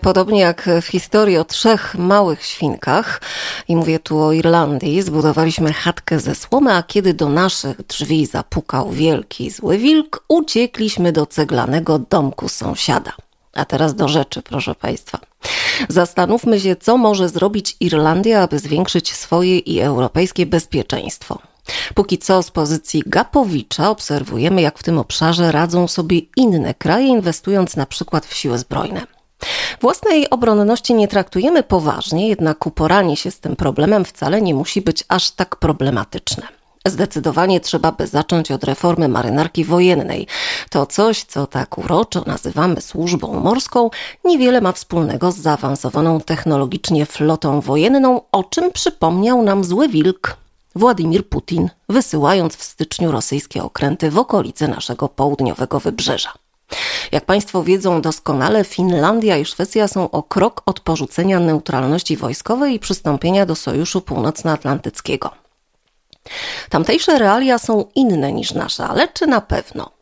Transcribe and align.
Podobnie 0.00 0.40
jak 0.40 0.68
w 0.82 0.86
historii 0.86 1.36
o 1.36 1.44
trzech 1.44 1.94
małych 1.94 2.44
świnkach, 2.44 3.20
i 3.68 3.76
mówię 3.76 3.98
tu 3.98 4.22
o 4.22 4.32
Irlandii, 4.32 5.02
zbudowaliśmy 5.02 5.72
chatkę 5.72 6.20
ze 6.20 6.34
słomy, 6.34 6.74
a 6.74 6.82
kiedy 6.82 7.14
do 7.14 7.28
naszych 7.28 7.86
drzwi 7.86 8.26
zapukał 8.26 8.90
wielki 8.90 9.50
zły 9.50 9.78
wilk, 9.78 10.24
uciekliśmy 10.28 11.12
do 11.12 11.26
ceglanego 11.26 11.98
domku 11.98 12.48
sąsiada. 12.48 13.12
A 13.54 13.64
teraz 13.64 13.94
do 13.94 14.08
rzeczy, 14.08 14.42
proszę 14.42 14.74
Państwa. 14.74 15.18
Zastanówmy 15.88 16.60
się, 16.60 16.76
co 16.76 16.96
może 16.96 17.28
zrobić 17.28 17.76
Irlandia, 17.80 18.42
aby 18.42 18.58
zwiększyć 18.58 19.12
swoje 19.12 19.58
i 19.58 19.80
europejskie 19.80 20.46
bezpieczeństwo. 20.46 21.38
Póki 21.94 22.18
co 22.18 22.42
z 22.42 22.50
pozycji 22.50 23.02
Gapowicza 23.06 23.90
obserwujemy, 23.90 24.62
jak 24.62 24.78
w 24.78 24.82
tym 24.82 24.98
obszarze 24.98 25.52
radzą 25.52 25.88
sobie 25.88 26.18
inne 26.36 26.74
kraje, 26.74 27.06
inwestując 27.06 27.76
na 27.76 27.86
przykład 27.86 28.26
w 28.26 28.34
siły 28.34 28.58
zbrojne. 28.58 29.19
Własnej 29.80 30.30
obronności 30.30 30.94
nie 30.94 31.08
traktujemy 31.08 31.62
poważnie, 31.62 32.28
jednak 32.28 32.66
uporanie 32.66 33.16
się 33.16 33.30
z 33.30 33.40
tym 33.40 33.56
problemem 33.56 34.04
wcale 34.04 34.42
nie 34.42 34.54
musi 34.54 34.82
być 34.82 35.04
aż 35.08 35.30
tak 35.30 35.56
problematyczne. 35.56 36.60
Zdecydowanie 36.86 37.60
trzeba 37.60 37.92
by 37.92 38.06
zacząć 38.06 38.50
od 38.50 38.64
reformy 38.64 39.08
marynarki 39.08 39.64
wojennej. 39.64 40.26
To 40.70 40.86
coś, 40.86 41.24
co 41.24 41.46
tak 41.46 41.78
uroczo 41.78 42.22
nazywamy 42.26 42.80
służbą 42.80 43.40
morską, 43.40 43.90
niewiele 44.24 44.60
ma 44.60 44.72
wspólnego 44.72 45.32
z 45.32 45.36
zaawansowaną 45.36 46.20
technologicznie 46.20 47.06
flotą 47.06 47.60
wojenną, 47.60 48.20
o 48.32 48.44
czym 48.44 48.72
przypomniał 48.72 49.42
nam 49.42 49.64
zły 49.64 49.88
wilk 49.88 50.36
Władimir 50.74 51.28
Putin, 51.28 51.70
wysyłając 51.88 52.56
w 52.56 52.62
styczniu 52.62 53.12
rosyjskie 53.12 53.62
okręty 53.62 54.10
w 54.10 54.18
okolice 54.18 54.68
naszego 54.68 55.08
południowego 55.08 55.80
wybrzeża. 55.80 56.32
Jak 57.12 57.24
Państwo 57.24 57.62
wiedzą 57.62 58.02
doskonale, 58.02 58.64
Finlandia 58.64 59.36
i 59.36 59.44
Szwecja 59.44 59.88
są 59.88 60.10
o 60.10 60.22
krok 60.22 60.62
od 60.66 60.80
porzucenia 60.80 61.40
neutralności 61.40 62.16
wojskowej 62.16 62.74
i 62.74 62.78
przystąpienia 62.78 63.46
do 63.46 63.54
Sojuszu 63.54 64.00
Północnoatlantyckiego. 64.00 65.30
Tamtejsze 66.70 67.18
realia 67.18 67.58
są 67.58 67.84
inne 67.94 68.32
niż 68.32 68.52
nasze, 68.54 68.84
ale 68.84 69.08
czy 69.08 69.26
na 69.26 69.40
pewno? 69.40 69.99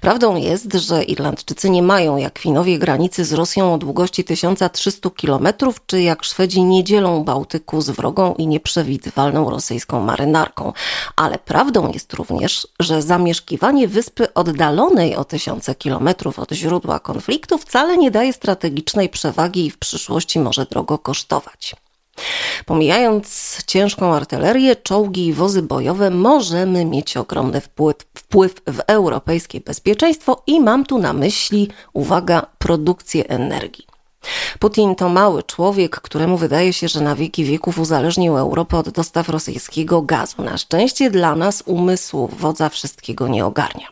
Prawdą 0.00 0.36
jest, 0.36 0.72
że 0.72 1.04
Irlandczycy 1.04 1.70
nie 1.70 1.82
mają 1.82 2.16
jak 2.16 2.38
Finowie 2.38 2.78
granicy 2.78 3.24
z 3.24 3.32
Rosją 3.32 3.74
o 3.74 3.78
długości 3.78 4.24
1300 4.24 5.10
km, 5.10 5.48
czy 5.86 6.02
jak 6.02 6.24
Szwedzi 6.24 6.62
nie 6.62 6.84
dzielą 6.84 7.24
Bałtyku 7.24 7.80
z 7.80 7.90
wrogą 7.90 8.34
i 8.34 8.46
nieprzewidywalną 8.46 9.50
rosyjską 9.50 10.00
marynarką. 10.00 10.72
Ale 11.16 11.38
prawdą 11.38 11.92
jest 11.92 12.12
również, 12.12 12.68
że 12.80 13.02
zamieszkiwanie 13.02 13.88
wyspy 13.88 14.34
oddalonej 14.34 15.16
o 15.16 15.24
tysiące 15.24 15.74
kilometrów 15.74 16.38
od 16.38 16.52
źródła 16.52 17.00
konfliktu 17.00 17.58
wcale 17.58 17.96
nie 17.96 18.10
daje 18.10 18.32
strategicznej 18.32 19.08
przewagi 19.08 19.66
i 19.66 19.70
w 19.70 19.78
przyszłości 19.78 20.38
może 20.38 20.66
drogo 20.66 20.98
kosztować. 20.98 21.74
Pomijając 22.66 23.58
ciężką 23.66 24.14
artylerię, 24.14 24.76
czołgi 24.76 25.26
i 25.26 25.32
wozy 25.32 25.62
bojowe, 25.62 26.10
możemy 26.10 26.84
mieć 26.84 27.16
ogromny 27.16 27.60
wpływ, 27.60 27.96
wpływ 28.14 28.54
w 28.66 28.80
europejskie 28.86 29.60
bezpieczeństwo 29.60 30.42
i 30.46 30.60
mam 30.60 30.86
tu 30.86 30.98
na 30.98 31.12
myśli, 31.12 31.68
uwaga, 31.92 32.46
produkcję 32.58 33.28
energii. 33.28 33.90
Putin 34.58 34.94
to 34.94 35.08
mały 35.08 35.42
człowiek, 35.42 36.00
któremu 36.00 36.36
wydaje 36.36 36.72
się, 36.72 36.88
że 36.88 37.00
na 37.00 37.16
wieki 37.16 37.44
wieków 37.44 37.78
uzależnił 37.78 38.36
Europę 38.36 38.78
od 38.78 38.88
dostaw 38.88 39.28
rosyjskiego 39.28 40.02
gazu. 40.02 40.42
Na 40.42 40.58
szczęście 40.58 41.10
dla 41.10 41.36
nas 41.36 41.62
umysł 41.66 42.28
wodza 42.38 42.68
wszystkiego 42.68 43.28
nie 43.28 43.46
ogarnia. 43.46 43.86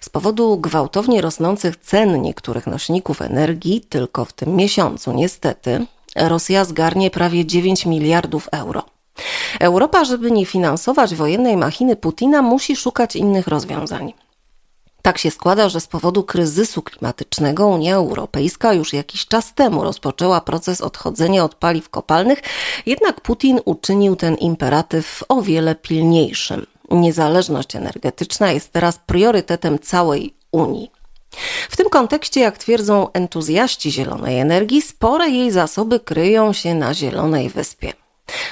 Z 0.00 0.08
powodu 0.08 0.56
gwałtownie 0.56 1.20
rosnących 1.20 1.76
cen 1.76 2.22
niektórych 2.22 2.66
nośników 2.66 3.22
energii, 3.22 3.80
tylko 3.80 4.24
w 4.24 4.32
tym 4.32 4.56
miesiącu 4.56 5.12
niestety, 5.12 5.86
Rosja 6.18 6.64
zgarnie 6.64 7.10
prawie 7.10 7.46
9 7.46 7.86
miliardów 7.86 8.48
euro. 8.52 8.82
Europa, 9.60 10.04
żeby 10.04 10.30
nie 10.30 10.46
finansować 10.46 11.14
wojennej 11.14 11.56
machiny 11.56 11.96
Putina, 11.96 12.42
musi 12.42 12.76
szukać 12.76 13.16
innych 13.16 13.46
rozwiązań. 13.46 14.12
Tak 15.02 15.18
się 15.18 15.30
składa, 15.30 15.68
że 15.68 15.80
z 15.80 15.86
powodu 15.86 16.22
kryzysu 16.24 16.82
klimatycznego 16.82 17.66
Unia 17.66 17.94
Europejska 17.94 18.72
już 18.72 18.92
jakiś 18.92 19.26
czas 19.26 19.54
temu 19.54 19.84
rozpoczęła 19.84 20.40
proces 20.40 20.80
odchodzenia 20.80 21.44
od 21.44 21.54
paliw 21.54 21.88
kopalnych, 21.88 22.42
jednak 22.86 23.20
Putin 23.20 23.60
uczynił 23.64 24.16
ten 24.16 24.34
imperatyw 24.34 25.24
o 25.28 25.42
wiele 25.42 25.74
pilniejszym. 25.74 26.66
Niezależność 26.90 27.76
energetyczna 27.76 28.52
jest 28.52 28.72
teraz 28.72 28.98
priorytetem 29.06 29.78
całej 29.78 30.34
Unii. 30.52 30.90
W 31.70 31.76
tym 31.76 31.88
kontekście, 31.90 32.40
jak 32.40 32.58
twierdzą 32.58 33.12
entuzjaści 33.12 33.90
zielonej 33.90 34.38
energii, 34.38 34.82
spore 34.82 35.28
jej 35.28 35.50
zasoby 35.50 36.00
kryją 36.00 36.52
się 36.52 36.74
na 36.74 36.94
Zielonej 36.94 37.48
Wyspie. 37.48 37.92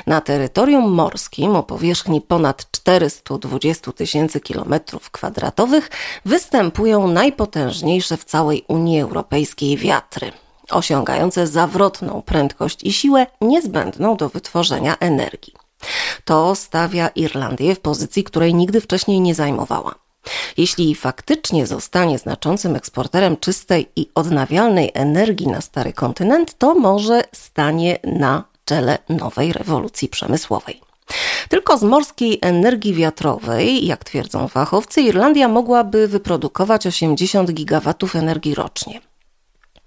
Na 0.06 0.20
terytorium 0.20 0.92
morskim 0.92 1.56
o 1.56 1.62
powierzchni 1.62 2.20
ponad 2.20 2.70
420 2.70 3.92
tysięcy 3.92 4.40
kilometrów 4.40 5.10
kwadratowych 5.10 5.90
występują 6.24 7.08
najpotężniejsze 7.08 8.16
w 8.16 8.24
całej 8.24 8.64
Unii 8.68 9.00
Europejskiej 9.00 9.76
wiatry, 9.76 10.32
osiągające 10.70 11.46
zawrotną 11.46 12.22
prędkość 12.22 12.84
i 12.84 12.92
siłę 12.92 13.26
niezbędną 13.40 14.16
do 14.16 14.28
wytworzenia 14.28 14.96
energii. 15.00 15.52
To 16.24 16.54
stawia 16.54 17.08
Irlandię 17.08 17.74
w 17.74 17.80
pozycji, 17.80 18.24
której 18.24 18.54
nigdy 18.54 18.80
wcześniej 18.80 19.20
nie 19.20 19.34
zajmowała. 19.34 20.05
Jeśli 20.56 20.94
faktycznie 20.94 21.66
zostanie 21.66 22.18
znaczącym 22.18 22.76
eksporterem 22.76 23.36
czystej 23.36 23.88
i 23.96 24.08
odnawialnej 24.14 24.90
energii 24.94 25.46
na 25.46 25.60
stary 25.60 25.92
kontynent, 25.92 26.58
to 26.58 26.74
może 26.74 27.24
stanie 27.34 27.98
na 28.04 28.44
czele 28.64 28.98
nowej 29.08 29.52
rewolucji 29.52 30.08
przemysłowej. 30.08 30.80
Tylko 31.48 31.78
z 31.78 31.82
morskiej 31.82 32.38
energii 32.42 32.94
wiatrowej, 32.94 33.86
jak 33.86 34.04
twierdzą 34.04 34.48
fachowcy, 34.48 35.02
Irlandia 35.02 35.48
mogłaby 35.48 36.08
wyprodukować 36.08 36.86
80 36.86 37.52
gigawatów 37.52 38.16
energii 38.16 38.54
rocznie. 38.54 39.00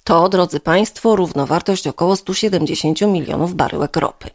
To, 0.03 0.29
drodzy 0.29 0.59
Państwo, 0.59 1.15
równowartość 1.15 1.87
około 1.87 2.15
170 2.15 3.01
milionów 3.01 3.55
baryłek 3.55 3.95
ropy. 3.95 4.29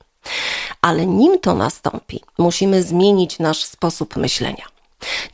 Ale 0.82 1.06
nim 1.06 1.40
to 1.40 1.54
nastąpi, 1.54 2.20
musimy 2.38 2.82
zmienić 2.82 3.38
nasz 3.38 3.64
sposób 3.64 4.16
myślenia. 4.16 4.73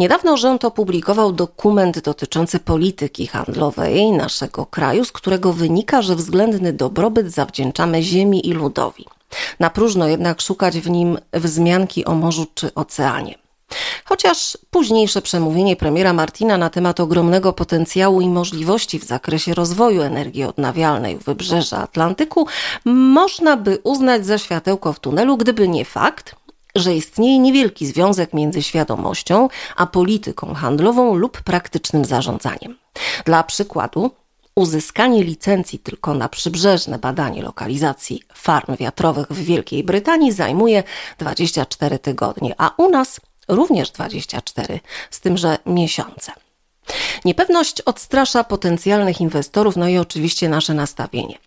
Niedawno 0.01 0.37
rząd 0.37 0.65
opublikował 0.65 1.33
dokument 1.33 2.01
dotyczący 2.01 2.59
polityki 2.59 3.27
handlowej 3.27 4.13
naszego 4.13 4.67
kraju, 4.67 5.05
z 5.05 5.13
którego 5.13 5.53
wynika, 5.53 6.03
że 6.03 6.17
względny 6.17 6.73
dobrobyt 6.73 7.33
zawdzięczamy 7.33 8.03
ziemi 8.03 8.49
i 8.49 8.53
ludowi. 8.53 9.07
Na 9.61 9.71
próżno 9.71 10.09
jednak 10.09 10.41
szukać 10.41 10.79
w 10.79 10.91
nim 10.91 11.19
wzmianki 11.33 12.05
o 12.05 12.15
morzu 12.15 12.47
czy 12.55 12.75
oceanie. 12.75 13.35
Chociaż 14.05 14.59
późniejsze 14.71 15.23
przemówienie 15.23 15.77
premiera 15.77 16.13
Martina 16.13 16.59
na 16.59 16.71
temat 16.71 17.01
ogromnego 17.01 17.53
potencjału 17.53 18.21
i 18.21 18.29
możliwości 18.29 18.99
w 18.99 19.05
zakresie 19.05 19.55
rozwoju 19.55 20.03
energii 20.03 20.45
odnawialnej 20.45 21.19
w 21.19 21.25
wybrzeża 21.25 21.79
Atlantyku 21.79 22.47
można 22.85 23.57
by 23.57 23.79
uznać 23.83 24.27
za 24.27 24.39
światełko 24.39 24.93
w 24.93 25.01
tunelu, 25.01 25.37
gdyby 25.37 25.69
nie 25.69 25.85
fakt, 25.85 26.35
że 26.75 26.95
istnieje 26.95 27.39
niewielki 27.39 27.87
związek 27.87 28.33
między 28.33 28.63
świadomością 28.63 29.49
a 29.77 29.87
polityką 29.87 30.55
handlową 30.55 31.15
lub 31.15 31.43
praktycznym 31.43 32.05
zarządzaniem. 32.05 32.79
Dla 33.25 33.43
przykładu, 33.43 34.11
uzyskanie 34.55 35.25
licencji 35.25 35.79
tylko 35.79 36.15
na 36.15 36.29
przybrzeżne 36.29 36.99
badanie 36.99 37.43
lokalizacji 37.43 38.23
farm 38.35 38.77
wiatrowych 38.77 39.27
w 39.27 39.45
Wielkiej 39.45 39.85
Brytanii 39.85 40.33
zajmuje 40.33 40.83
24 41.19 41.99
tygodnie, 41.99 42.55
a 42.59 42.75
u 42.77 42.91
nas 42.91 43.21
również 43.49 43.91
24, 43.91 44.81
z 45.11 45.21
tym, 45.21 45.39
że 45.39 45.59
miesiące. 45.67 46.33
Niepewność 47.25 47.81
odstrasza 47.81 48.45
potencjalnych 48.45 49.21
inwestorów, 49.21 49.77
no 49.77 49.89
i 49.89 49.99
oczywiście 49.99 50.49
nasze 50.49 50.75
nastawienie. 50.75 51.39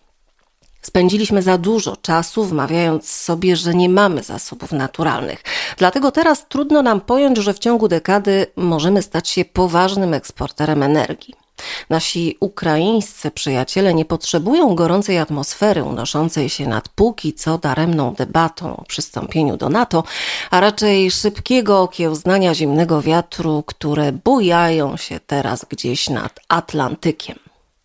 Spędziliśmy 0.83 1.41
za 1.41 1.57
dużo 1.57 1.97
czasu 1.97 2.45
wmawiając 2.45 3.11
sobie, 3.11 3.55
że 3.55 3.73
nie 3.73 3.89
mamy 3.89 4.23
zasobów 4.23 4.71
naturalnych. 4.71 5.43
Dlatego 5.77 6.11
teraz 6.11 6.47
trudno 6.47 6.81
nam 6.81 7.01
pojąć, 7.01 7.37
że 7.37 7.53
w 7.53 7.59
ciągu 7.59 7.87
dekady 7.87 8.45
możemy 8.55 9.01
stać 9.01 9.29
się 9.29 9.45
poważnym 9.45 10.13
eksporterem 10.13 10.83
energii. 10.83 11.35
Nasi 11.89 12.37
ukraińscy 12.39 13.31
przyjaciele 13.31 13.93
nie 13.93 14.05
potrzebują 14.05 14.75
gorącej 14.75 15.17
atmosfery 15.17 15.83
unoszącej 15.83 16.49
się 16.49 16.67
nad 16.67 16.89
póki 16.89 17.33
co 17.33 17.57
daremną 17.57 18.13
debatą 18.13 18.77
o 18.77 18.83
przystąpieniu 18.83 19.57
do 19.57 19.69
NATO, 19.69 20.03
a 20.51 20.59
raczej 20.59 21.11
szybkiego 21.11 21.81
okiełznania 21.81 22.55
zimnego 22.55 23.01
wiatru, 23.01 23.63
które 23.67 24.11
bujają 24.11 24.97
się 24.97 25.19
teraz 25.27 25.65
gdzieś 25.69 26.09
nad 26.09 26.39
Atlantykiem. 26.47 27.52